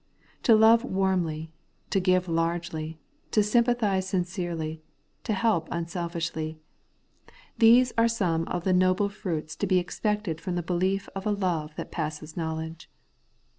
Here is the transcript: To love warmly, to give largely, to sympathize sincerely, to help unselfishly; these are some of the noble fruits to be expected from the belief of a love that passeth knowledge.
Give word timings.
To 0.41 0.55
love 0.55 0.83
warmly, 0.83 1.53
to 1.91 1.99
give 1.99 2.27
largely, 2.27 2.99
to 3.29 3.43
sympathize 3.43 4.09
sincerely, 4.09 4.81
to 5.25 5.33
help 5.33 5.67
unselfishly; 5.71 6.57
these 7.59 7.93
are 7.99 8.07
some 8.07 8.45
of 8.47 8.63
the 8.63 8.73
noble 8.73 9.09
fruits 9.09 9.55
to 9.57 9.67
be 9.67 9.77
expected 9.77 10.41
from 10.41 10.55
the 10.55 10.63
belief 10.63 11.07
of 11.13 11.27
a 11.27 11.31
love 11.31 11.75
that 11.75 11.91
passeth 11.91 12.35
knowledge. 12.35 12.89